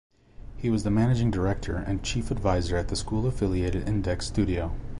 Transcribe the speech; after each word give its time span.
He 0.57 0.71
was 0.71 0.81
the 0.81 0.89
managing 0.89 1.29
director 1.29 1.75
and 1.75 2.01
chief 2.01 2.31
advisor 2.31 2.75
at 2.75 2.87
the 2.87 2.95
school-affiliated 2.95 3.85
Indeks 3.87 4.23
Studio. 4.25 4.73